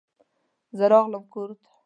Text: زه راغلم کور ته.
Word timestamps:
زه 0.77 0.85
راغلم 0.91 1.23
کور 1.33 1.49
ته. 1.61 1.69